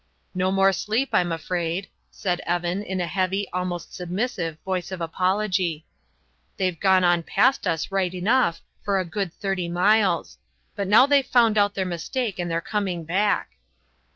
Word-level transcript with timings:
"No 0.33 0.51
more 0.51 0.73
sleep, 0.73 1.09
I'm 1.13 1.31
afraid," 1.31 1.87
said 2.09 2.39
Evan, 2.47 2.81
in 2.81 2.99
a 2.99 3.05
heavy, 3.05 3.47
almost 3.53 3.93
submissive, 3.93 4.57
voice 4.65 4.91
of 4.91 4.99
apology. 4.99 5.85
"They've 6.57 6.79
gone 6.79 7.03
on 7.03 7.21
past 7.21 7.67
us 7.67 7.91
right 7.91 8.11
enough 8.11 8.61
for 8.81 8.97
a 8.99 9.05
good 9.05 9.31
thirty 9.31 9.69
miles; 9.69 10.39
but 10.75 10.87
now 10.87 11.05
they've 11.05 11.23
found 11.23 11.55
out 11.55 11.75
their 11.75 11.85
mistake, 11.85 12.39
and 12.39 12.49
they're 12.49 12.61
coming 12.61 13.03
back." 13.03 13.51